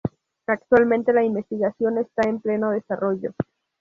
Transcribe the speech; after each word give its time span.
Actualmente 0.47 1.13
la 1.13 1.23
investigación 1.23 1.99
está 1.99 2.27
en 2.27 2.39
pleno 2.41 2.71
desarrollo. 2.71 3.35